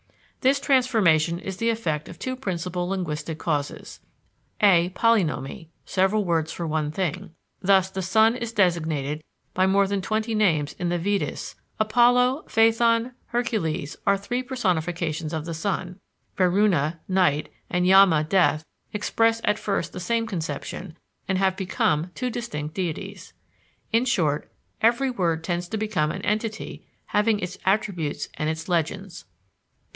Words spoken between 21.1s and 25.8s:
and have become two distinct deities. In short, every word tends to